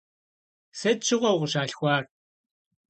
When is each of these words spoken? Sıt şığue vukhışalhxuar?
Sıt 0.79 0.99
şığue 1.07 1.29
vukhışalhxuar? 1.33 2.03